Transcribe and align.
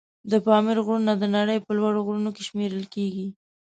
د 0.31 0.33
پامیر 0.45 0.77
غرونه 0.85 1.13
د 1.17 1.23
نړۍ 1.35 1.57
په 1.65 1.71
لوړ 1.79 1.93
غرونو 2.05 2.29
کې 2.35 2.43
شمېرل 2.49 2.83
کېږي. 2.93 3.27